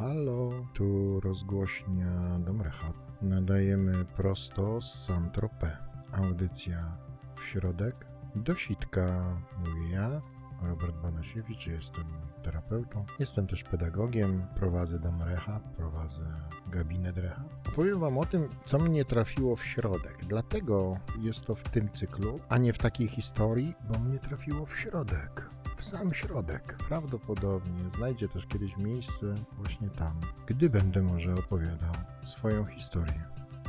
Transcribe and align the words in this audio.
Halo, 0.00 0.66
tu 0.74 1.20
rozgłośnia 1.20 2.38
Dom 2.38 2.62
Rehab. 2.62 2.96
Nadajemy 3.22 4.04
prosto 4.04 4.82
z 4.82 4.94
Saint-Tropez. 4.94 5.76
Audycja 6.12 6.96
w 7.36 7.44
środek. 7.44 8.06
Do 8.34 8.54
sitka 8.54 9.36
mówię 9.58 9.90
ja, 9.90 10.20
Robert 10.62 10.96
Banasiewicz, 10.96 11.66
jestem 11.66 12.04
terapeutą. 12.42 13.04
Jestem 13.18 13.46
też 13.46 13.64
pedagogiem, 13.64 14.46
prowadzę 14.54 14.98
Dom 14.98 15.22
Rehab, 15.22 15.76
prowadzę 15.76 16.26
gabinet 16.66 17.16
Rehab. 17.16 17.68
Opowiem 17.68 18.00
wam 18.00 18.18
o 18.18 18.26
tym, 18.26 18.48
co 18.64 18.78
mnie 18.78 19.04
trafiło 19.04 19.56
w 19.56 19.64
środek. 19.64 20.16
Dlatego 20.28 20.96
jest 21.18 21.46
to 21.46 21.54
w 21.54 21.62
tym 21.62 21.90
cyklu, 21.90 22.36
a 22.48 22.58
nie 22.58 22.72
w 22.72 22.78
takiej 22.78 23.08
historii, 23.08 23.74
bo 23.90 23.98
mnie 23.98 24.18
trafiło 24.18 24.66
w 24.66 24.78
środek 24.78 25.49
w 25.80 25.84
sam 25.84 26.14
środek. 26.14 26.76
Prawdopodobnie 26.88 27.90
znajdzie 27.96 28.28
też 28.28 28.46
kiedyś 28.46 28.76
miejsce 28.76 29.34
właśnie 29.52 29.90
tam, 29.90 30.20
gdy 30.46 30.70
będę 30.70 31.02
może 31.02 31.34
opowiadał 31.34 31.94
swoją 32.26 32.64
historię. 32.64 33.22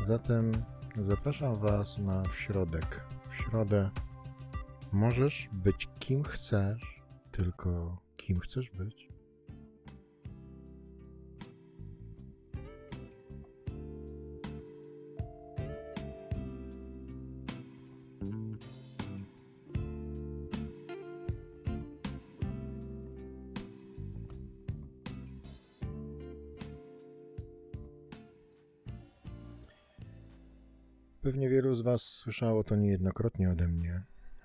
Zatem 0.06 0.52
zapraszam 0.98 1.56
Was 1.56 1.98
na 1.98 2.24
w 2.24 2.36
środek. 2.36 3.06
W 3.30 3.36
środę 3.36 3.90
możesz 4.92 5.50
być 5.52 5.90
kim 6.00 6.24
chcesz, 6.24 7.02
tylko 7.32 7.98
kim 8.18 8.40
chcesz 8.40 8.70
być. 8.70 9.11
Pewnie 31.22 31.50
wielu 31.50 31.76
z 31.76 31.82
Was 31.82 32.02
słyszało 32.02 32.64
to 32.64 32.76
niejednokrotnie 32.76 33.50
ode 33.52 33.68
mnie. 33.68 34.04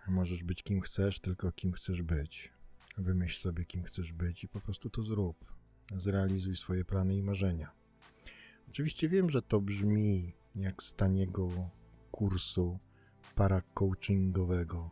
Możesz 0.08 0.44
być 0.44 0.62
kim 0.62 0.80
chcesz, 0.80 1.20
tylko 1.20 1.52
kim 1.52 1.72
chcesz 1.72 2.02
być. 2.02 2.52
Wymyśl 2.98 3.38
sobie, 3.40 3.64
kim 3.64 3.82
chcesz 3.82 4.12
być 4.12 4.44
i 4.44 4.48
po 4.48 4.60
prostu 4.60 4.90
to 4.90 5.02
zrób. 5.02 5.52
Zrealizuj 5.96 6.56
swoje 6.56 6.84
plany 6.84 7.16
i 7.16 7.22
marzenia. 7.22 7.70
Oczywiście 8.68 9.08
wiem, 9.08 9.30
że 9.30 9.42
to 9.42 9.60
brzmi 9.60 10.32
jak 10.54 10.82
z 10.82 10.94
taniego 10.94 11.70
kursu 12.10 12.78
paracoachingowego 13.34 14.90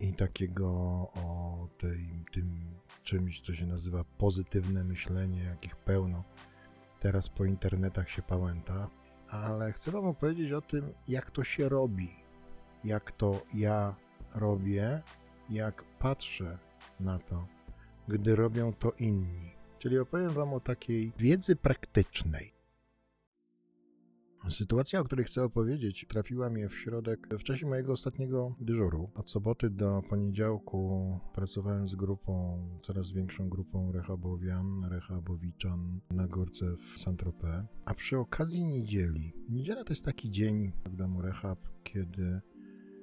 i 0.00 0.12
takiego 0.12 0.68
o 1.14 1.68
tej, 1.78 2.24
tym 2.32 2.74
czymś, 3.02 3.40
co 3.40 3.54
się 3.54 3.66
nazywa 3.66 4.04
pozytywne 4.04 4.84
myślenie, 4.84 5.42
jakich 5.42 5.76
pełno 5.76 6.24
teraz 7.00 7.28
po 7.28 7.44
internetach 7.44 8.10
się 8.10 8.22
pałęta 8.22 8.90
ale 9.30 9.72
chcę 9.72 9.90
Wam 9.90 10.06
opowiedzieć 10.06 10.52
o 10.52 10.60
tym, 10.60 10.92
jak 11.08 11.30
to 11.30 11.44
się 11.44 11.68
robi, 11.68 12.10
jak 12.84 13.10
to 13.10 13.42
ja 13.54 13.94
robię, 14.34 15.02
jak 15.50 15.84
patrzę 15.84 16.58
na 17.00 17.18
to, 17.18 17.46
gdy 18.08 18.36
robią 18.36 18.72
to 18.72 18.92
inni. 18.92 19.50
Czyli 19.78 19.98
opowiem 19.98 20.28
Wam 20.30 20.54
o 20.54 20.60
takiej 20.60 21.12
wiedzy 21.18 21.56
praktycznej. 21.56 22.59
Sytuacja, 24.48 25.00
o 25.00 25.04
której 25.04 25.24
chcę 25.24 25.44
opowiedzieć, 25.44 26.06
trafiła 26.08 26.50
mnie 26.50 26.68
w 26.68 26.78
środek 26.78 27.28
w 27.38 27.42
czasie 27.42 27.66
mojego 27.66 27.92
ostatniego 27.92 28.54
dyżuru. 28.60 29.10
Od 29.14 29.30
soboty 29.30 29.70
do 29.70 30.02
poniedziałku 30.08 31.18
pracowałem 31.34 31.88
z 31.88 31.94
grupą, 31.94 32.58
coraz 32.82 33.12
większą 33.12 33.48
grupą 33.48 33.92
rehabowian, 33.92 34.84
rehabowiczan 34.84 36.00
na 36.10 36.26
górce 36.26 36.76
w 36.76 36.98
Saint-Tropez. 36.98 37.64
A 37.84 37.94
przy 37.94 38.18
okazji 38.18 38.64
niedzieli, 38.64 39.32
niedziela 39.48 39.84
to 39.84 39.92
jest 39.92 40.04
taki 40.04 40.30
dzień 40.30 40.72
w 40.86 40.96
domu 40.96 41.22
rehab, 41.22 41.58
kiedy 41.84 42.40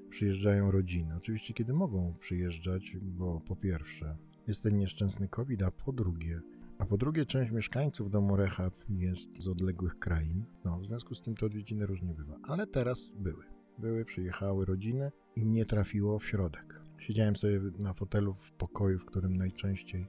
przyjeżdżają 0.10 0.72
rodziny. 0.72 1.16
Oczywiście, 1.16 1.54
kiedy 1.54 1.74
mogą 1.74 2.14
przyjeżdżać, 2.20 2.98
bo 3.02 3.42
po 3.42 3.56
pierwsze 3.56 4.18
jest 4.48 4.64
ten 4.64 4.78
nieszczęsny 4.78 5.28
COVID, 5.28 5.64
a 5.64 5.72
po 5.72 5.94
drugie 5.94 6.42
a 6.80 6.86
po 6.86 6.98
drugie, 6.98 7.26
część 7.26 7.52
mieszkańców 7.52 8.10
domu 8.10 8.36
Rehab 8.36 8.74
jest 8.90 9.30
z 9.40 9.48
odległych 9.48 9.96
krain. 9.96 10.46
No, 10.66 10.80
w 10.80 10.86
związku 10.86 11.16
z 11.16 11.22
tym 11.22 11.36
te 11.36 11.46
odwiedziny 11.46 11.86
różnie 11.86 12.14
bywa. 12.14 12.36
Ale 12.44 12.68
teraz 12.68 13.14
były. 13.16 13.46
Były, 13.78 14.06
przyjechały 14.06 14.66
rodziny 14.66 15.12
i 15.36 15.46
mnie 15.46 15.66
trafiło 15.66 16.20
w 16.20 16.26
środek. 16.26 16.82
Siedziałem 17.00 17.36
sobie 17.36 17.60
na 17.80 17.94
fotelu 17.94 18.34
w 18.34 18.52
pokoju, 18.52 19.00
w 19.00 19.06
którym 19.06 19.38
najczęściej 19.38 20.08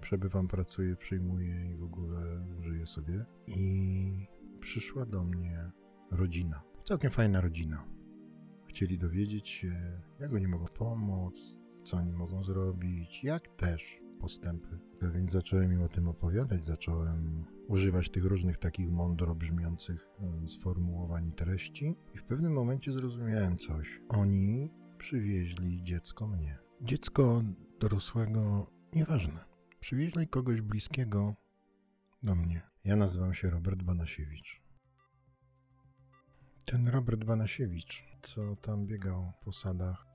przebywam, 0.00 0.48
pracuję, 0.48 0.96
przyjmuję 0.96 1.70
i 1.70 1.76
w 1.76 1.82
ogóle 1.82 2.46
żyję 2.60 2.86
sobie. 2.86 3.24
I 3.46 4.26
przyszła 4.60 5.06
do 5.06 5.24
mnie 5.24 5.70
rodzina. 6.10 6.62
Całkiem 6.84 7.10
fajna 7.10 7.40
rodzina. 7.40 7.84
Chcieli 8.68 8.98
dowiedzieć 8.98 9.48
się, 9.48 10.00
jak 10.20 10.34
oni 10.34 10.48
mogą 10.48 10.64
pomóc, 10.64 11.58
co 11.84 11.96
oni 11.96 12.12
mogą 12.12 12.44
zrobić, 12.44 13.24
jak 13.24 13.48
też 13.48 14.00
postępy. 14.20 14.78
Więc 15.14 15.32
zacząłem 15.32 15.72
im 15.72 15.82
o 15.82 15.88
tym 15.88 16.08
opowiadać, 16.08 16.64
zacząłem 16.64 17.44
używać 17.68 18.10
tych 18.10 18.24
różnych 18.24 18.58
takich 18.58 18.90
mądro 18.90 19.34
brzmiących 19.34 20.08
sformułowań 20.46 21.28
i 21.28 21.32
treści 21.32 21.94
i 22.14 22.18
w 22.18 22.24
pewnym 22.24 22.52
momencie 22.52 22.92
zrozumiałem 22.92 23.58
coś. 23.58 24.00
Oni 24.08 24.70
przywieźli 24.98 25.82
dziecko 25.82 26.28
mnie. 26.28 26.58
Dziecko 26.82 27.42
dorosłego, 27.80 28.70
nieważne. 28.94 29.44
Przywieźli 29.80 30.28
kogoś 30.28 30.60
bliskiego 30.60 31.34
do 32.22 32.34
mnie. 32.34 32.62
Ja 32.84 32.96
nazywam 32.96 33.34
się 33.34 33.50
Robert 33.50 33.82
Banasiewicz. 33.82 34.62
Ten 36.64 36.88
Robert 36.88 37.24
Banasiewicz, 37.24 38.04
co 38.22 38.56
tam 38.56 38.86
biegał 38.86 39.32
po 39.44 39.52
sadach, 39.52 40.06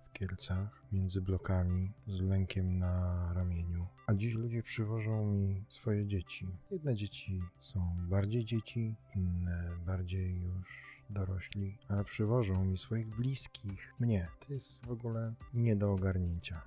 między 0.91 1.21
blokami, 1.21 1.93
z 2.07 2.21
lękiem 2.21 2.79
na 2.79 3.33
ramieniu. 3.33 3.87
A 4.07 4.13
dziś 4.13 4.33
ludzie 4.33 4.63
przywożą 4.63 5.25
mi 5.25 5.65
swoje 5.69 6.05
dzieci. 6.05 6.47
Jedne 6.71 6.95
dzieci 6.95 7.41
są 7.59 7.95
bardziej 8.09 8.45
dzieci, 8.45 8.95
inne 9.15 9.77
bardziej 9.85 10.41
już 10.41 11.03
dorośli, 11.09 11.77
ale 11.87 12.03
przywożą 12.03 12.65
mi 12.65 12.77
swoich 12.77 13.07
bliskich, 13.07 13.93
mnie. 13.99 14.27
To 14.39 14.53
jest 14.53 14.85
w 14.85 14.91
ogóle 14.91 15.33
nie 15.53 15.75
do 15.75 15.91
ogarnięcia. 15.91 16.61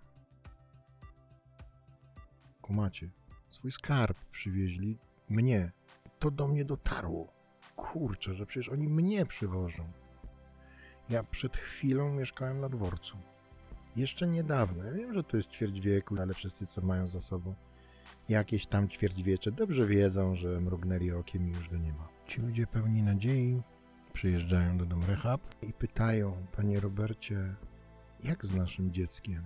Kumacie, 2.60 3.10
swój 3.50 3.72
skarb 3.72 4.18
przywieźli 4.30 4.98
mnie. 5.28 5.72
To 6.18 6.30
do 6.30 6.48
mnie 6.48 6.64
dotarło. 6.64 7.32
Kurczę, 7.76 8.34
że 8.34 8.46
przecież 8.46 8.68
oni 8.68 8.88
mnie 8.88 9.26
przywożą. 9.26 9.92
Ja 11.08 11.24
przed 11.24 11.56
chwilą 11.56 12.14
mieszkałem 12.14 12.60
na 12.60 12.68
dworcu. 12.68 13.33
Jeszcze 13.96 14.26
niedawno, 14.26 14.84
ja 14.84 14.92
wiem, 14.92 15.14
że 15.14 15.24
to 15.24 15.36
jest 15.36 15.50
ćwierć 15.50 15.80
wieku, 15.80 16.16
ale 16.20 16.34
wszyscy, 16.34 16.66
co 16.66 16.82
mają 16.82 17.06
za 17.06 17.20
sobą 17.20 17.54
jakieś 18.28 18.66
tam 18.66 18.88
ćwierćwiecze, 18.88 19.52
dobrze 19.52 19.86
wiedzą, 19.86 20.36
że 20.36 20.60
mrugnęli 20.60 21.12
okiem 21.12 21.48
i 21.48 21.52
już 21.52 21.68
go 21.68 21.76
nie 21.76 21.92
ma. 21.92 22.08
Ci 22.26 22.40
ludzie 22.40 22.66
pełni 22.66 23.02
nadziei 23.02 23.62
przyjeżdżają 24.12 24.78
do 24.78 24.86
domu 24.86 25.06
rehab 25.06 25.40
i 25.62 25.72
pytają, 25.72 26.46
panie 26.56 26.80
Robercie, 26.80 27.54
jak 28.24 28.44
z 28.44 28.54
naszym 28.54 28.92
dzieckiem? 28.92 29.42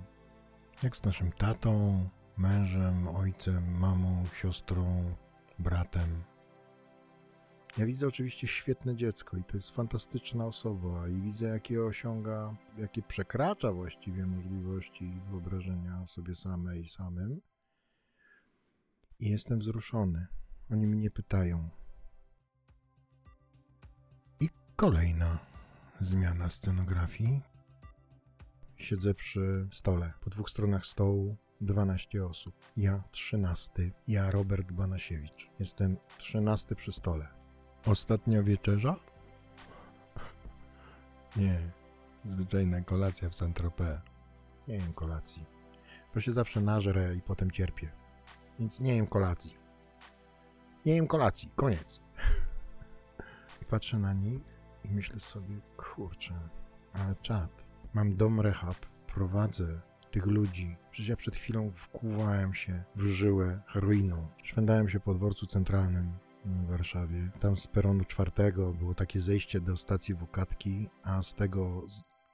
Jak 0.82 0.96
z 0.96 1.04
naszym 1.04 1.32
tatą, 1.32 2.08
mężem, 2.36 3.08
ojcem, 3.08 3.78
mamą, 3.78 4.24
siostrą, 4.34 5.14
bratem? 5.58 6.22
Ja 7.78 7.86
widzę 7.86 8.08
oczywiście 8.08 8.46
świetne 8.46 8.96
dziecko 8.96 9.36
i 9.36 9.44
to 9.44 9.56
jest 9.56 9.70
fantastyczna 9.70 10.46
osoba 10.46 11.08
i 11.08 11.20
widzę 11.20 11.46
jakie 11.46 11.84
osiąga, 11.84 12.56
jakie 12.78 13.02
przekracza 13.02 13.72
właściwie 13.72 14.26
możliwości 14.26 15.12
wyobrażenia 15.30 16.06
sobie 16.06 16.34
samej 16.34 16.82
i 16.82 16.88
samym. 16.88 17.40
I 19.18 19.30
jestem 19.30 19.58
wzruszony. 19.58 20.26
Oni 20.70 20.86
mnie 20.86 21.10
pytają. 21.10 21.68
I 24.40 24.48
kolejna 24.76 25.38
zmiana 26.00 26.48
scenografii. 26.48 27.42
Siedzę 28.76 29.14
przy 29.14 29.68
stole. 29.72 30.12
Po 30.20 30.30
dwóch 30.30 30.50
stronach 30.50 30.86
stołu 30.86 31.36
12 31.60 32.24
osób. 32.24 32.54
Ja 32.76 33.02
13. 33.10 33.72
Ja 34.08 34.30
Robert 34.30 34.72
Banasiewicz. 34.72 35.50
Jestem 35.58 35.96
13 36.18 36.74
przy 36.74 36.92
stole. 36.92 37.37
Ostatnia 37.88 38.42
wieczerza? 38.42 38.96
Nie, 41.36 41.58
zwyczajna 42.24 42.80
kolacja 42.80 43.30
w 43.30 43.34
Saint-Tropez. 43.34 44.00
Nie 44.68 44.74
jem 44.74 44.92
kolacji, 44.92 45.46
bo 46.14 46.20
się 46.20 46.32
zawsze 46.32 46.60
nażrę 46.60 47.14
i 47.14 47.20
potem 47.20 47.50
cierpię. 47.50 47.92
Więc 48.58 48.80
nie 48.80 48.96
jem 48.96 49.06
kolacji. 49.06 49.56
Nie 50.86 50.94
jem 50.94 51.06
kolacji, 51.06 51.50
koniec. 51.56 52.00
I 53.62 53.64
patrzę 53.64 53.98
na 53.98 54.12
nich 54.12 54.60
i 54.84 54.88
myślę 54.88 55.20
sobie, 55.20 55.60
kurczę, 55.76 56.34
ale 56.92 57.16
czad. 57.16 57.64
Mam 57.94 58.16
dom 58.16 58.40
rehab, 58.40 58.86
prowadzę 59.06 59.80
tych 60.10 60.26
ludzi. 60.26 60.76
Przecież 60.90 61.08
ja 61.08 61.16
przed 61.16 61.36
chwilą 61.36 61.70
wkuwałem 61.74 62.54
się 62.54 62.84
w 62.96 63.02
żyłę 63.02 63.60
heroiną. 63.66 64.28
Szwendałem 64.42 64.88
się 64.88 65.00
po 65.00 65.14
dworcu 65.14 65.46
centralnym 65.46 66.27
w 66.48 66.70
Warszawie. 66.70 67.30
Tam 67.40 67.56
z 67.56 67.66
peronu 67.66 68.04
czwartego 68.04 68.74
było 68.74 68.94
takie 68.94 69.20
zejście 69.20 69.60
do 69.60 69.76
stacji 69.76 70.14
Wukatki, 70.14 70.88
a 71.02 71.22
z 71.22 71.34
tego 71.34 71.86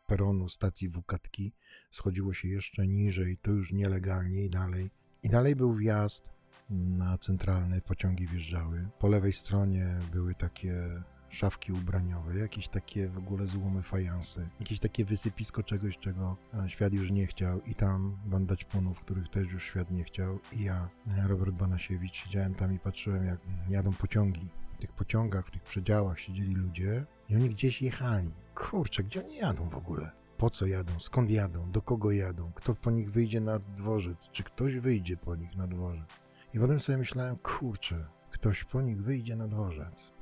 peronu 0.06 0.48
stacji 0.48 0.88
Wukatki 0.88 1.52
schodziło 1.90 2.34
się 2.34 2.48
jeszcze 2.48 2.86
niżej, 2.86 3.36
to 3.36 3.50
już 3.50 3.72
nielegalnie 3.72 4.44
i 4.44 4.50
dalej. 4.50 4.90
I 5.22 5.28
dalej 5.28 5.56
był 5.56 5.74
wjazd 5.74 6.24
na 6.70 7.18
centralny, 7.18 7.80
pociągi 7.80 8.26
wjeżdżały. 8.26 8.88
Po 8.98 9.08
lewej 9.08 9.32
stronie 9.32 9.98
były 10.12 10.34
takie 10.34 11.02
szafki 11.34 11.72
ubraniowe, 11.72 12.38
jakieś 12.38 12.68
takie 12.68 13.08
w 13.08 13.18
ogóle 13.18 13.46
złomy 13.46 13.82
fajansy, 13.82 14.48
jakieś 14.60 14.80
takie 14.80 15.04
wysypisko 15.04 15.62
czegoś, 15.62 15.98
czego 15.98 16.36
e, 16.54 16.68
świat 16.68 16.92
już 16.92 17.10
nie 17.10 17.26
chciał 17.26 17.60
i 17.60 17.74
tam 17.74 18.16
banda 18.26 18.56
ćpunów, 18.56 19.00
których 19.00 19.28
też 19.28 19.52
już 19.52 19.64
świat 19.64 19.90
nie 19.90 20.04
chciał 20.04 20.38
i 20.52 20.62
ja, 20.62 20.88
Robert 21.26 21.54
Banasiewicz, 21.54 22.16
siedziałem 22.16 22.54
tam 22.54 22.74
i 22.74 22.78
patrzyłem 22.78 23.26
jak 23.26 23.40
jadą 23.68 23.92
pociągi. 23.92 24.48
W 24.74 24.80
tych 24.80 24.92
pociągach, 24.92 25.46
w 25.46 25.50
tych 25.50 25.62
przedziałach 25.62 26.20
siedzieli 26.20 26.54
ludzie 26.54 27.06
i 27.28 27.36
oni 27.36 27.50
gdzieś 27.50 27.82
jechali. 27.82 28.30
Kurczę, 28.54 29.02
gdzie 29.04 29.24
oni 29.24 29.36
jadą 29.36 29.68
w 29.68 29.76
ogóle? 29.76 30.10
Po 30.38 30.50
co 30.50 30.66
jadą? 30.66 31.00
Skąd 31.00 31.30
jadą? 31.30 31.70
Do 31.70 31.82
kogo 31.82 32.10
jadą? 32.10 32.52
Kto 32.54 32.74
po 32.74 32.90
nich 32.90 33.10
wyjdzie 33.10 33.40
na 33.40 33.58
dworzec? 33.58 34.28
Czy 34.30 34.42
ktoś 34.42 34.74
wyjdzie 34.74 35.16
po 35.16 35.36
nich 35.36 35.56
na 35.56 35.66
dworzec? 35.66 36.08
I 36.54 36.58
potem 36.58 36.80
sobie 36.80 36.98
myślałem, 36.98 37.36
kurczę, 37.36 38.06
ktoś 38.30 38.64
po 38.64 38.82
nich 38.82 39.02
wyjdzie 39.02 39.36
na 39.36 39.48
dworzec. 39.48 40.13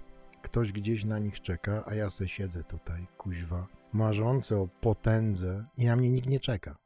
Ktoś 0.53 0.73
gdzieś 0.73 1.05
na 1.05 1.19
nich 1.19 1.41
czeka, 1.41 1.85
a 1.87 1.95
ja 1.95 2.11
se 2.11 2.29
siedzę 2.29 2.65
tutaj, 2.65 3.07
kuźwa, 3.19 3.67
marzący 3.93 4.57
o 4.57 4.69
potędze 4.69 5.67
i 5.77 5.87
na 5.87 5.97
mnie 5.97 6.11
nikt 6.11 6.29
nie 6.29 6.41
czeka. 6.41 6.77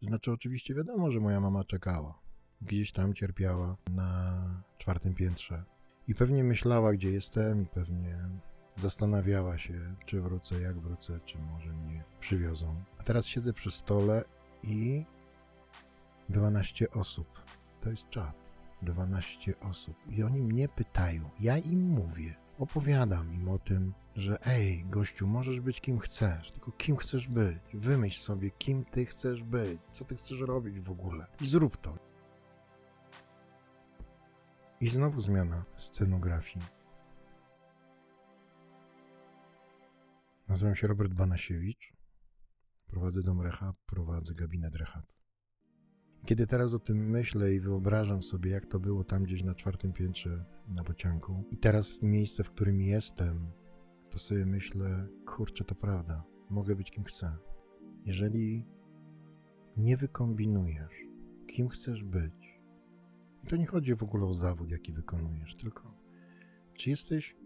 Znaczy 0.00 0.32
oczywiście 0.32 0.74
wiadomo, 0.74 1.10
że 1.10 1.20
moja 1.20 1.40
mama 1.40 1.64
czekała. 1.64 2.20
Gdzieś 2.60 2.92
tam 2.92 3.14
cierpiała 3.14 3.76
na 3.90 4.62
czwartym 4.78 5.14
piętrze. 5.14 5.64
I 6.08 6.14
pewnie 6.14 6.44
myślała, 6.44 6.92
gdzie 6.92 7.10
jestem 7.12 7.62
i 7.62 7.66
pewnie 7.66 8.18
zastanawiała 8.76 9.58
się, 9.58 9.96
czy 10.04 10.20
wrócę, 10.20 10.60
jak 10.60 10.80
wrócę, 10.80 11.20
czy 11.24 11.38
może 11.38 11.72
mnie 11.72 12.04
przywiozą. 12.20 12.84
A 12.98 13.02
teraz 13.02 13.26
siedzę 13.26 13.52
przy 13.52 13.70
stole 13.70 14.24
i 14.62 15.04
12 16.28 16.90
osób. 16.90 17.42
To 17.80 17.90
jest 17.90 18.08
czat. 18.08 18.52
12 18.82 19.60
osób. 19.60 19.96
I 20.08 20.22
oni 20.22 20.42
mnie 20.42 20.68
pytają. 20.68 21.30
Ja 21.40 21.58
im 21.58 21.88
mówię 21.88 22.45
opowiadam 22.58 23.34
im 23.34 23.48
o 23.48 23.58
tym, 23.58 23.94
że 24.16 24.46
ej, 24.46 24.84
gościu, 24.84 25.26
możesz 25.26 25.60
być 25.60 25.80
kim 25.80 25.98
chcesz, 25.98 26.52
tylko 26.52 26.72
kim 26.72 26.96
chcesz 26.96 27.28
być. 27.28 27.58
Wymyśl 27.74 28.20
sobie, 28.20 28.50
kim 28.50 28.84
ty 28.84 29.06
chcesz 29.06 29.42
być, 29.42 29.80
co 29.92 30.04
ty 30.04 30.16
chcesz 30.16 30.40
robić 30.40 30.80
w 30.80 30.90
ogóle 30.90 31.26
i 31.40 31.48
zrób 31.48 31.76
to. 31.76 31.98
I 34.80 34.88
znowu 34.88 35.20
zmiana 35.20 35.64
scenografii. 35.76 36.66
Nazywam 40.48 40.74
się 40.74 40.86
Robert 40.86 41.12
Banasiewicz. 41.12 41.92
Prowadzę 42.86 43.22
dom 43.22 43.40
rehab, 43.40 43.76
prowadzę 43.86 44.34
gabinet 44.34 44.74
rehab. 44.74 45.04
Kiedy 46.24 46.46
teraz 46.46 46.74
o 46.74 46.78
tym 46.78 47.10
myślę 47.10 47.54
i 47.54 47.60
wyobrażam 47.60 48.22
sobie, 48.22 48.50
jak 48.50 48.66
to 48.66 48.80
było 48.80 49.04
tam 49.04 49.22
gdzieś 49.22 49.42
na 49.42 49.54
czwartym 49.54 49.92
piętrze 49.92 50.44
na 50.68 50.82
bocianku, 50.84 51.44
i 51.50 51.56
teraz 51.56 52.02
miejsce, 52.02 52.44
w 52.44 52.50
którym 52.50 52.80
jestem, 52.80 53.50
to 54.10 54.18
sobie 54.18 54.46
myślę, 54.46 55.08
kurczę, 55.26 55.64
to 55.64 55.74
prawda, 55.74 56.24
mogę 56.50 56.76
być 56.76 56.90
kim 56.90 57.04
chcę. 57.04 57.36
Jeżeli 58.04 58.66
nie 59.76 59.96
wykombinujesz, 59.96 61.06
kim 61.46 61.68
chcesz 61.68 62.04
być, 62.04 62.60
i 63.44 63.46
to 63.46 63.56
nie 63.56 63.66
chodzi 63.66 63.94
w 63.94 64.02
ogóle 64.02 64.26
o 64.26 64.34
zawód, 64.34 64.70
jaki 64.70 64.92
wykonujesz, 64.92 65.54
tylko 65.54 65.94
czy 66.74 66.90
jesteś 66.90 67.36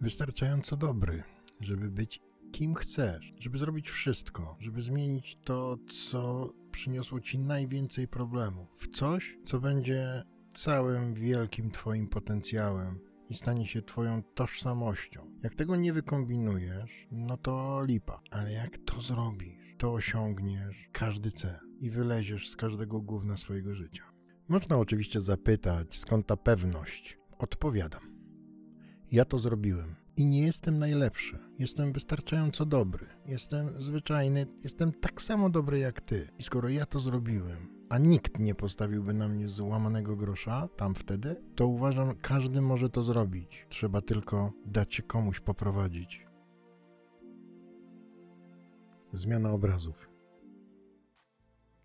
wystarczająco 0.00 0.76
dobry, 0.76 1.22
żeby 1.60 1.90
być 1.90 2.20
kim 2.52 2.74
chcesz, 2.74 3.34
żeby 3.38 3.58
zrobić 3.58 3.90
wszystko, 3.90 4.56
żeby 4.60 4.82
zmienić 4.82 5.36
to, 5.36 5.76
co 5.88 6.52
przyniosło 6.70 7.20
ci 7.20 7.38
najwięcej 7.38 8.08
problemów, 8.08 8.68
w 8.76 8.88
coś, 8.96 9.38
co 9.46 9.60
będzie 9.60 10.22
całym 10.54 11.14
wielkim 11.14 11.70
Twoim 11.70 12.08
potencjałem 12.08 13.00
i 13.28 13.34
stanie 13.34 13.66
się 13.66 13.82
Twoją 13.82 14.22
tożsamością. 14.22 15.30
Jak 15.42 15.54
tego 15.54 15.76
nie 15.76 15.92
wykombinujesz, 15.92 17.08
no 17.10 17.36
to 17.36 17.84
lipa, 17.84 18.20
ale 18.30 18.52
jak 18.52 18.78
to 18.78 19.00
zrobisz, 19.00 19.74
to 19.78 19.92
osiągniesz 19.92 20.88
każdy 20.92 21.30
cel 21.30 21.58
i 21.80 21.90
wyleziesz 21.90 22.50
z 22.50 22.56
każdego 22.56 23.00
gówna 23.00 23.36
swojego 23.36 23.74
życia. 23.74 24.02
Można 24.48 24.76
oczywiście 24.76 25.20
zapytać, 25.20 25.98
skąd 25.98 26.26
ta 26.26 26.36
pewność. 26.36 27.18
Odpowiadam. 27.38 28.00
Ja 29.12 29.24
to 29.24 29.38
zrobiłem 29.38 29.96
i 30.18 30.26
nie 30.26 30.42
jestem 30.42 30.78
najlepszy. 30.78 31.38
Jestem 31.58 31.92
wystarczająco 31.92 32.66
dobry. 32.66 33.06
Jestem 33.26 33.82
zwyczajny. 33.82 34.46
Jestem 34.64 34.92
tak 34.92 35.22
samo 35.22 35.50
dobry 35.50 35.78
jak 35.78 36.00
ty. 36.00 36.28
I 36.38 36.42
skoro 36.42 36.68
ja 36.68 36.86
to 36.86 37.00
zrobiłem, 37.00 37.86
a 37.88 37.98
nikt 37.98 38.38
nie 38.38 38.54
postawiłby 38.54 39.14
na 39.14 39.28
mnie 39.28 39.48
złamanego 39.48 40.16
grosza 40.16 40.68
tam 40.76 40.94
wtedy, 40.94 41.36
to 41.54 41.66
uważam, 41.66 42.14
każdy 42.22 42.60
może 42.60 42.88
to 42.88 43.02
zrobić. 43.02 43.66
Trzeba 43.68 44.00
tylko 44.00 44.52
dać 44.66 44.94
się 44.94 45.02
komuś 45.02 45.40
poprowadzić. 45.40 46.26
Zmiana 49.12 49.50
obrazów. 49.50 50.17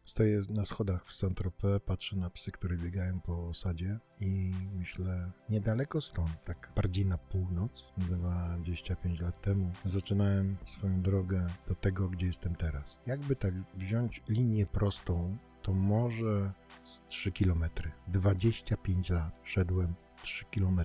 Stoję 0.06 0.42
na 0.50 0.66
schodach 0.66 1.02
w 1.02 1.14
Saint-Tropez, 1.14 1.80
patrzę 1.86 2.16
na 2.16 2.30
psy, 2.30 2.52
które 2.52 2.78
biegają 2.78 3.22
po 3.22 3.48
osadzie 3.48 4.00
i 4.20 4.54
myślę, 4.74 5.32
niedaleko 5.50 6.02
stąd, 6.02 6.44
tak 6.44 6.72
bardziej 6.76 7.06
na 7.06 7.18
północ, 7.18 7.94
25 7.98 9.20
lat 9.20 9.42
temu, 9.42 9.72
zaczynałem 9.86 10.58
swoją 10.66 11.02
drogę 11.02 11.48
do 11.68 11.76
tego, 11.76 12.10
gdzie 12.10 12.28
jestem 12.28 12.56
teraz. 12.56 12.98
Jakby 13.06 13.36
tak 13.36 13.54
wziąć 13.76 14.22
linię 14.30 14.66
prostą, 14.66 15.38
to 15.62 15.74
może 15.74 16.54
z 16.84 17.02
3 17.08 17.32
km. 17.32 17.64
25 18.08 19.10
lat 19.10 19.40
szedłem 19.44 19.96
3 20.24 20.46
km. 20.46 20.82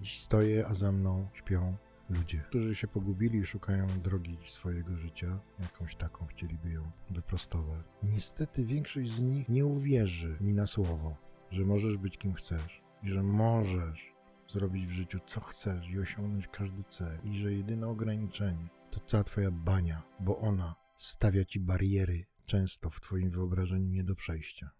Dziś 0.00 0.20
stoję, 0.20 0.66
a 0.66 0.74
za 0.74 0.92
mną 0.92 1.28
śpią 1.34 1.76
ludzie, 2.08 2.38
którzy 2.38 2.74
się 2.74 2.88
pogubili 2.88 3.38
i 3.38 3.46
szukają 3.46 3.86
drogi 4.00 4.36
swojego 4.44 4.96
życia, 4.96 5.40
jakąś 5.60 5.96
taką 5.96 6.26
chcieliby 6.26 6.70
ją 6.70 6.90
wyprostować. 7.10 7.86
Niestety 8.02 8.64
większość 8.64 9.10
z 9.10 9.20
nich 9.20 9.48
nie 9.48 9.66
uwierzy 9.66 10.36
mi 10.40 10.54
na 10.54 10.66
słowo, 10.66 11.16
że 11.50 11.64
możesz 11.64 11.96
być 11.96 12.18
kim 12.18 12.34
chcesz 12.34 12.82
i 13.02 13.10
że 13.10 13.22
możesz 13.22 14.12
zrobić 14.48 14.86
w 14.86 14.92
życiu 14.92 15.18
co 15.26 15.40
chcesz 15.40 15.90
i 15.90 16.00
osiągnąć 16.00 16.48
każdy 16.48 16.84
cel 16.84 17.18
i 17.24 17.36
że 17.36 17.52
jedyne 17.52 17.88
ograniczenie 17.88 18.68
to 18.90 19.00
cała 19.00 19.24
twoja 19.24 19.50
bania, 19.50 20.02
bo 20.20 20.38
ona 20.38 20.74
stawia 20.96 21.44
ci 21.44 21.60
bariery 21.60 22.26
często 22.46 22.90
w 22.90 23.00
twoim 23.00 23.30
wyobrażeniu 23.30 23.88
nie 23.88 24.04
do 24.04 24.14
przejścia. 24.14 24.70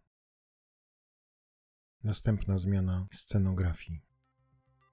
Następna 2.04 2.58
zmiana 2.58 3.06
scenografii. 3.12 4.11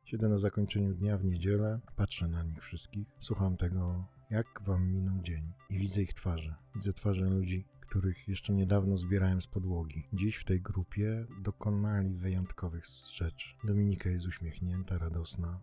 Siedzę 0.10 0.30
na 0.30 0.38
zakończeniu 0.38 0.94
dnia 0.94 1.18
w 1.18 1.26
niedzielę, 1.26 1.80
patrzę 1.96 2.28
na 2.28 2.44
nich 2.44 2.64
wszystkich, 2.64 3.08
słucham 3.20 3.58
tego, 3.58 4.06
jak 4.30 4.62
wam 4.62 4.88
minął 4.92 5.22
dzień 5.22 5.54
i 5.70 5.78
widzę 5.78 6.02
ich 6.02 6.14
twarze. 6.14 6.56
Widzę 6.76 6.94
twarze 6.94 7.26
ludzi, 7.26 7.66
których 7.80 8.28
jeszcze 8.28 8.54
niedawno 8.54 8.98
zbierałem 8.98 9.42
z 9.42 9.48
podłogi. 9.48 10.08
Dziś 10.14 10.36
w 10.36 10.44
tej 10.44 10.62
grupie 10.62 11.26
dokonali 11.42 12.16
wyjątkowych 12.16 12.86
rzeczy. 13.14 13.50
Dominika 13.64 14.10
jest 14.10 14.28
uśmiechnięta, 14.28 14.98
radosna, 14.98 15.60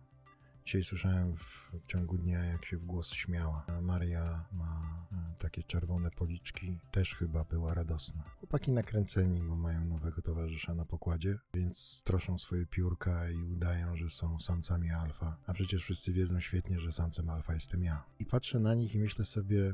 Dzisiaj 0.67 0.83
słyszałem 0.83 1.35
w, 1.35 1.71
w, 1.73 1.85
ciągu 1.85 2.17
dnia, 2.17 2.45
jak 2.45 2.65
się 2.65 2.77
w 2.77 2.85
głos 2.85 3.11
śmiała. 3.13 3.65
Maria 3.81 4.45
ma 4.51 5.07
takie 5.37 5.63
czerwone 5.63 6.11
policzki, 6.11 6.79
też 6.91 7.15
chyba 7.15 7.43
była 7.43 7.73
radosna. 7.73 8.23
Chłopaki 8.39 8.71
nakręceni, 8.71 9.41
bo 9.41 9.55
mają 9.55 9.85
nowego 9.85 10.21
towarzysza 10.21 10.73
na 10.73 10.85
pokładzie, 10.85 11.37
więc 11.53 11.77
stroszą 11.77 12.37
swoje 12.37 12.65
piórka 12.65 13.29
i 13.29 13.43
udają, 13.43 13.97
że 13.97 14.09
są 14.09 14.39
samcami 14.39 14.91
alfa. 14.91 15.37
A 15.47 15.53
przecież 15.53 15.83
wszyscy 15.83 16.13
wiedzą 16.13 16.39
świetnie, 16.39 16.79
że 16.79 16.91
samcem 16.91 17.29
alfa 17.29 17.53
jestem 17.53 17.83
ja. 17.83 18.03
I 18.19 18.25
patrzę 18.25 18.59
na 18.59 18.73
nich 18.73 18.95
i 18.95 18.99
myślę 18.99 19.25
sobie, 19.25 19.73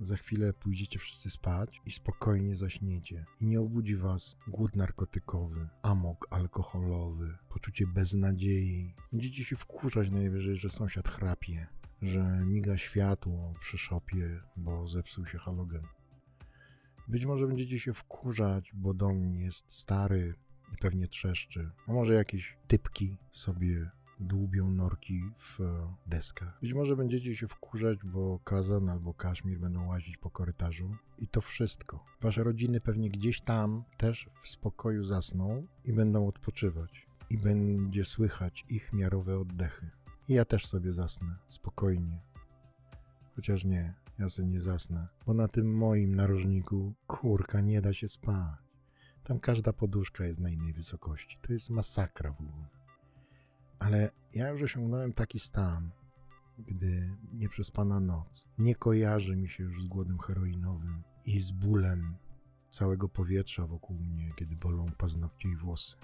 za 0.00 0.16
chwilę 0.16 0.52
pójdziecie 0.52 0.98
wszyscy 0.98 1.30
spać 1.30 1.80
i 1.86 1.90
spokojnie 1.90 2.56
zaśniecie. 2.56 3.26
I 3.40 3.46
nie 3.46 3.60
obudzi 3.60 3.96
was 3.96 4.36
głód 4.48 4.76
narkotykowy, 4.76 5.68
amok 5.82 6.26
alkoholowy, 6.30 7.38
poczucie 7.48 7.86
beznadziei. 7.86 8.94
Będziecie 9.12 9.44
się 9.44 9.56
wkurzać 9.56 10.10
najwyżej, 10.10 10.56
że 10.56 10.70
sąsiad 10.70 11.08
chrapie, 11.08 11.66
że 12.02 12.42
miga 12.46 12.76
światło 12.76 13.54
przy 13.60 13.78
szopie, 13.78 14.40
bo 14.56 14.88
zepsuł 14.88 15.26
się 15.26 15.38
halogen. 15.38 15.82
Być 17.08 17.26
może 17.26 17.46
będziecie 17.46 17.80
się 17.80 17.94
wkurzać, 17.94 18.72
bo 18.74 18.94
dom 18.94 19.36
jest 19.36 19.72
stary 19.72 20.34
i 20.72 20.76
pewnie 20.76 21.08
trzeszczy. 21.08 21.70
A 21.86 21.92
może 21.92 22.14
jakieś 22.14 22.58
typki 22.68 23.16
sobie 23.30 23.90
dłubią 24.20 24.70
norki 24.70 25.20
w 25.36 25.60
e, 25.60 25.94
deskach. 26.06 26.58
Być 26.60 26.74
może 26.74 26.96
będziecie 26.96 27.36
się 27.36 27.48
wkurzać, 27.48 27.98
bo 28.04 28.38
Kazan 28.44 28.88
albo 28.88 29.14
Kaszmir 29.14 29.58
będą 29.58 29.86
łazić 29.86 30.16
po 30.16 30.30
korytarzu. 30.30 30.96
I 31.18 31.28
to 31.28 31.40
wszystko. 31.40 32.04
Wasze 32.20 32.44
rodziny 32.44 32.80
pewnie 32.80 33.10
gdzieś 33.10 33.40
tam 33.40 33.84
też 33.96 34.28
w 34.42 34.48
spokoju 34.48 35.04
zasną 35.04 35.66
i 35.84 35.92
będą 35.92 36.28
odpoczywać. 36.28 37.06
I 37.30 37.38
będzie 37.38 38.04
słychać 38.04 38.64
ich 38.68 38.92
miarowe 38.92 39.38
oddechy. 39.38 39.90
I 40.30 40.34
ja 40.34 40.44
też 40.44 40.66
sobie 40.66 40.92
zasnę, 40.92 41.36
spokojnie. 41.46 42.20
Chociaż 43.36 43.64
nie, 43.64 43.94
ja 44.18 44.28
sobie 44.28 44.48
nie 44.48 44.60
zasnę, 44.60 45.08
bo 45.26 45.34
na 45.34 45.48
tym 45.48 45.76
moim 45.76 46.14
narożniku 46.14 46.94
kurka 47.06 47.60
nie 47.60 47.80
da 47.80 47.92
się 47.92 48.08
spać. 48.08 48.58
Tam 49.24 49.40
każda 49.40 49.72
poduszka 49.72 50.24
jest 50.24 50.40
na 50.40 50.50
innej 50.50 50.72
wysokości. 50.72 51.38
To 51.42 51.52
jest 51.52 51.70
masakra 51.70 52.32
w 52.32 52.40
ogóle. 52.40 52.68
Ale 53.78 54.10
ja 54.34 54.48
już 54.48 54.62
osiągnąłem 54.62 55.12
taki 55.12 55.38
stan, 55.38 55.90
gdy 56.58 57.16
nieprzespana 57.32 58.00
noc 58.00 58.48
nie 58.58 58.74
kojarzy 58.74 59.36
mi 59.36 59.48
się 59.48 59.64
już 59.64 59.84
z 59.84 59.88
głodem 59.88 60.18
heroinowym 60.18 61.02
i 61.26 61.40
z 61.40 61.50
bólem 61.50 62.16
całego 62.70 63.08
powietrza 63.08 63.66
wokół 63.66 63.96
mnie, 63.96 64.32
kiedy 64.36 64.56
bolą 64.56 64.86
paznokcie 64.98 65.48
i 65.48 65.56
włosy. 65.56 65.96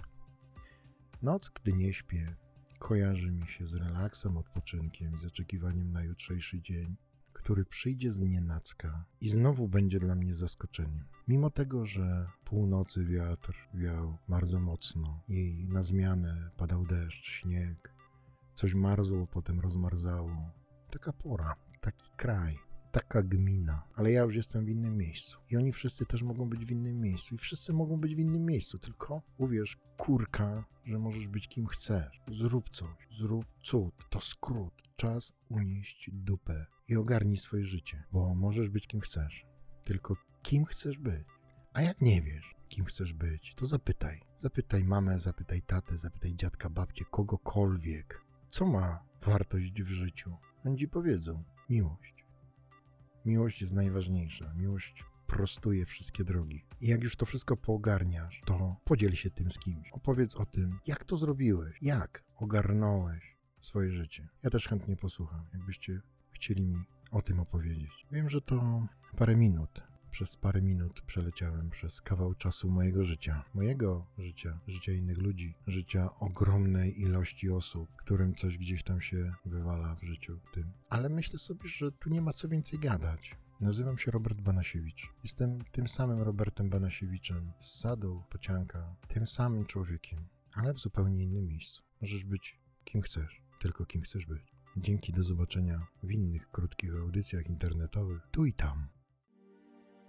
Noc, 1.21 1.49
gdy 1.49 1.73
nie 1.73 1.93
śpię, 1.93 2.35
kojarzy 2.79 3.31
mi 3.31 3.47
się 3.47 3.67
z 3.67 3.75
relaksem, 3.75 4.37
odpoczynkiem 4.37 5.15
i 5.15 5.19
z 5.19 5.25
oczekiwaniem 5.25 5.91
na 5.91 6.03
jutrzejszy 6.03 6.61
dzień, 6.61 6.95
który 7.33 7.65
przyjdzie 7.65 8.11
z 8.11 8.19
nienacka 8.19 9.05
i 9.21 9.29
znowu 9.29 9.67
będzie 9.67 9.99
dla 9.99 10.15
mnie 10.15 10.33
zaskoczeniem. 10.33 11.05
Mimo 11.27 11.49
tego, 11.49 11.85
że 11.85 12.27
północy 12.45 13.05
wiatr 13.05 13.67
wiał 13.73 14.17
bardzo 14.29 14.59
mocno 14.59 15.23
i 15.27 15.67
na 15.69 15.83
zmianę 15.83 16.49
padał 16.57 16.85
deszcz, 16.85 17.25
śnieg, 17.25 17.93
coś 18.55 18.73
marzło, 18.73 19.27
potem 19.27 19.59
rozmarzało. 19.59 20.51
Taka 20.91 21.13
pora, 21.13 21.55
taki 21.81 22.11
kraj, 22.17 22.59
taka 22.97 23.23
gmina, 23.23 23.83
ale 23.95 24.11
ja 24.11 24.21
już 24.21 24.35
jestem 24.35 24.65
w 24.65 24.69
innym 24.69 24.97
miejscu. 24.97 25.37
I 25.49 25.57
oni 25.57 25.71
wszyscy 25.71 26.05
też 26.05 26.23
mogą 26.23 26.49
być 26.49 26.65
w 26.65 26.71
innym 26.71 27.01
miejscu. 27.01 27.35
I 27.35 27.37
wszyscy 27.37 27.73
mogą 27.73 27.97
być 27.97 28.15
w 28.15 28.19
innym 28.19 28.45
miejscu, 28.45 28.79
tylko 28.79 29.21
uwierz, 29.37 29.77
kurka, 29.97 30.65
że 30.85 30.99
możesz 30.99 31.27
być 31.27 31.47
kim 31.47 31.67
chcesz. 31.67 32.21
Zrób 32.31 32.69
coś, 32.69 33.07
zrób 33.11 33.45
cud. 33.63 33.93
To 34.09 34.21
skrót. 34.21 34.73
Czas 34.95 35.33
unieść 35.49 36.09
dupę 36.13 36.65
i 36.87 36.95
ogarnij 36.95 37.37
swoje 37.37 37.65
życie, 37.65 38.03
bo 38.11 38.35
możesz 38.35 38.69
być 38.69 38.87
kim 38.87 39.01
chcesz. 39.01 39.45
Tylko 39.83 40.15
kim 40.43 40.65
chcesz 40.65 40.97
być? 40.97 41.27
A 41.73 41.81
jak 41.81 42.01
nie 42.01 42.21
wiesz, 42.21 42.55
kim 42.69 42.85
chcesz 42.85 43.13
być, 43.13 43.53
to 43.55 43.65
zapytaj. 43.65 44.21
Zapytaj 44.37 44.83
mamę, 44.83 45.19
zapytaj 45.19 45.61
tatę, 45.61 45.97
zapytaj 45.97 46.35
dziadka, 46.35 46.69
babcię, 46.69 47.05
kogokolwiek. 47.11 48.21
Co 48.49 48.65
ma 48.65 49.03
wartość 49.25 49.81
w 49.83 49.89
życiu? 49.89 50.37
Oni 50.65 50.77
ci 50.77 50.87
powiedzą. 50.87 51.43
Miłość. 51.69 52.16
Miłość 53.27 53.61
jest 53.61 53.73
najważniejsza. 53.73 54.53
Miłość 54.53 55.05
prostuje 55.27 55.85
wszystkie 55.85 56.23
drogi. 56.23 56.65
I 56.81 56.87
jak 56.87 57.03
już 57.03 57.15
to 57.15 57.25
wszystko 57.25 57.57
poogarniasz, 57.57 58.41
to 58.45 58.75
podziel 58.85 59.13
się 59.13 59.29
tym 59.29 59.51
z 59.51 59.59
kimś. 59.59 59.89
Opowiedz 59.91 60.35
o 60.35 60.45
tym, 60.45 60.79
jak 60.87 61.03
to 61.03 61.17
zrobiłeś, 61.17 61.77
jak 61.81 62.23
ogarnąłeś 62.35 63.37
swoje 63.61 63.91
życie. 63.91 64.27
Ja 64.43 64.49
też 64.49 64.67
chętnie 64.67 64.95
posłucham, 64.95 65.45
jakbyście 65.53 66.01
chcieli 66.31 66.65
mi 66.65 66.83
o 67.11 67.21
tym 67.21 67.39
opowiedzieć. 67.39 68.05
Wiem, 68.11 68.29
że 68.29 68.41
to 68.41 68.87
parę 69.17 69.35
minut. 69.35 69.83
Przez 70.17 70.35
parę 70.35 70.61
minut 70.61 71.01
przeleciałem 71.01 71.69
przez 71.69 72.01
kawał 72.01 72.35
czasu 72.35 72.69
mojego 72.69 73.03
życia. 73.03 73.43
Mojego 73.53 74.05
życia, 74.17 74.59
życia 74.67 74.91
innych 74.91 75.17
ludzi, 75.17 75.55
życia 75.67 76.19
ogromnej 76.19 77.01
ilości 77.01 77.49
osób, 77.49 77.89
którym 77.95 78.35
coś 78.35 78.57
gdzieś 78.57 78.83
tam 78.83 79.01
się 79.01 79.33
wywala 79.45 79.95
w 79.95 80.03
życiu 80.03 80.39
tym. 80.53 80.71
Ale 80.89 81.09
myślę 81.09 81.39
sobie, 81.39 81.69
że 81.69 81.91
tu 81.91 82.09
nie 82.09 82.21
ma 82.21 82.33
co 82.33 82.47
więcej 82.47 82.79
gadać. 82.79 83.35
Nazywam 83.61 83.97
się 83.97 84.11
Robert 84.11 84.41
Banasiewicz. 84.41 85.13
Jestem 85.23 85.59
tym 85.71 85.87
samym 85.87 86.21
Robertem 86.21 86.69
Banasiewiczem 86.69 87.51
z 87.59 87.79
sadu 87.79 88.23
Pocianka, 88.29 88.95
tym 89.07 89.27
samym 89.27 89.65
człowiekiem, 89.65 90.27
ale 90.55 90.73
w 90.73 90.79
zupełnie 90.79 91.23
innym 91.23 91.47
miejscu. 91.47 91.83
Możesz 92.01 92.23
być 92.23 92.59
kim 92.85 93.01
chcesz, 93.01 93.41
tylko 93.59 93.85
kim 93.85 94.01
chcesz 94.01 94.25
być. 94.25 94.53
Dzięki 94.77 95.13
do 95.13 95.23
zobaczenia 95.23 95.87
w 96.03 96.11
innych 96.11 96.51
krótkich 96.51 96.95
audycjach 96.95 97.49
internetowych, 97.49 98.27
tu 98.31 98.45
i 98.45 98.53
tam. 98.53 98.96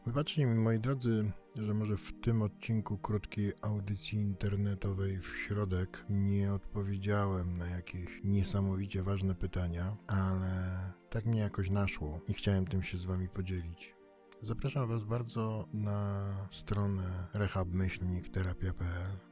Wybaczcie 0.08 0.46
mi, 0.46 0.54
moi 0.54 0.78
drodzy, 0.78 1.32
że 1.56 1.74
może 1.74 1.96
w 1.96 2.20
tym 2.20 2.42
odcinku 2.42 2.98
krótkiej 2.98 3.52
audycji 3.62 4.18
internetowej 4.18 5.18
w 5.20 5.36
środek 5.36 6.04
nie 6.10 6.52
odpowiedziałem 6.52 7.58
na 7.58 7.66
jakieś 7.66 8.20
niesamowicie 8.24 9.02
ważne 9.02 9.34
pytania, 9.34 9.96
ale 10.06 10.80
tak 11.10 11.26
mnie 11.26 11.40
jakoś 11.40 11.70
naszło 11.70 12.20
i 12.28 12.32
chciałem 12.32 12.66
tym 12.66 12.82
się 12.82 12.98
z 12.98 13.04
wami 13.04 13.28
podzielić. 13.28 13.94
Zapraszam 14.42 14.88
was 14.88 15.04
bardzo 15.04 15.68
na 15.72 16.26
stronę 16.50 17.26
rehabmyślnikterapia.pl 17.34 19.27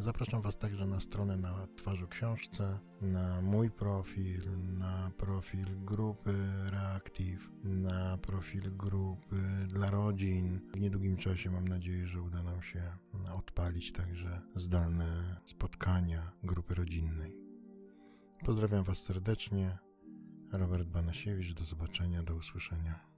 Zapraszam 0.00 0.42
Was 0.42 0.58
także 0.58 0.86
na 0.86 1.00
stronę 1.00 1.36
na 1.36 1.66
twarz 1.76 2.02
o 2.02 2.08
książce, 2.08 2.78
na 3.00 3.40
mój 3.40 3.70
profil, 3.70 4.42
na 4.78 5.10
profil 5.16 5.84
grupy 5.84 6.34
Reactive, 6.70 7.50
na 7.64 8.18
profil 8.18 8.76
grupy 8.76 9.36
dla 9.68 9.90
rodzin. 9.90 10.60
W 10.74 10.80
niedługim 10.80 11.16
czasie 11.16 11.50
mam 11.50 11.68
nadzieję, 11.68 12.06
że 12.06 12.22
uda 12.22 12.42
nam 12.42 12.62
się 12.62 12.82
odpalić 13.34 13.92
także 13.92 14.40
zdalne 14.56 15.40
spotkania 15.44 16.32
grupy 16.42 16.74
rodzinnej. 16.74 17.36
Pozdrawiam 18.44 18.84
Was 18.84 18.98
serdecznie. 18.98 19.78
Robert 20.52 20.88
Banasiewicz, 20.88 21.54
do 21.54 21.64
zobaczenia, 21.64 22.22
do 22.22 22.34
usłyszenia. 22.34 23.09